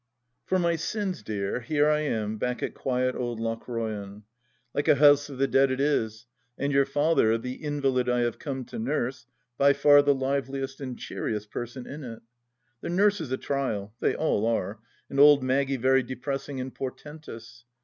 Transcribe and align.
Foe 0.47 0.57
my 0.57 0.75
sins, 0.77 1.21
dear, 1.21 1.59
here 1.59 1.87
I 1.87 1.99
am 1.99 2.39
back 2.39 2.63
at 2.63 2.73
quiet 2.73 3.13
old 3.13 3.39
Lochroyan. 3.39 4.23
Like 4.73 4.87
a 4.87 4.95
house 4.95 5.29
of 5.29 5.37
the 5.37 5.45
dead 5.47 5.69
it 5.69 5.79
is, 5.79 6.25
and 6.57 6.73
your 6.73 6.87
father, 6.87 7.37
the 7.37 7.63
invalid 7.63 8.09
I 8.09 8.21
have 8.21 8.39
come 8.39 8.65
to 8.65 8.79
nurse, 8.79 9.27
by 9.59 9.73
far 9.73 10.01
the 10.01 10.15
liveliest 10.15 10.81
and 10.81 10.97
cheeriest 10.97 11.51
person 11.51 11.85
in 11.85 12.03
it. 12.03 12.23
The 12.81 12.89
nurse 12.89 13.21
is 13.21 13.31
a 13.31 13.37
trial— 13.37 13.93
they 14.01 14.15
all 14.15 14.47
are— 14.47 14.79
and 15.11 15.19
old 15.19 15.43
Maggie 15.43 15.77
very 15.77 16.01
depressing 16.01 16.59
and 16.59 16.73
portentous. 16.73 17.65